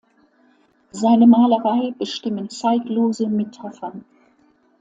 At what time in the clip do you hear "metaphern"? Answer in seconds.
3.29-4.03